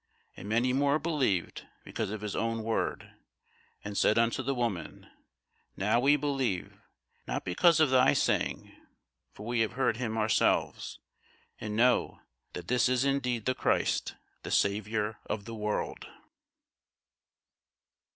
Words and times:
And 0.35 0.49
many 0.49 0.73
more 0.73 0.97
believed 0.97 1.67
because 1.83 2.09
of 2.09 2.21
his 2.21 2.35
own 2.35 2.63
word; 2.63 3.11
and 3.83 3.95
said 3.95 4.17
unto 4.17 4.41
the 4.41 4.55
woman, 4.55 5.07
Now 5.77 5.99
we 5.99 6.15
believe, 6.15 6.73
not 7.27 7.45
because 7.45 7.79
of 7.79 7.91
thy 7.91 8.13
saying: 8.13 8.75
for 9.31 9.45
we 9.45 9.59
have 9.59 9.73
heard 9.73 9.97
him 9.97 10.17
ourselves, 10.17 10.97
and 11.59 11.75
know 11.75 12.19
that 12.53 12.67
this 12.67 12.89
is 12.89 13.05
indeed 13.05 13.45
the 13.45 13.53
Christ, 13.53 14.15
the 14.41 14.49
Saviour 14.49 15.19
of 15.27 15.45
the 15.45 15.53
world. 15.53 16.07